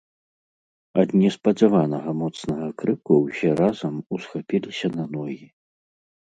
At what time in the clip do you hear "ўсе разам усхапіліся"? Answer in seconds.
3.27-4.87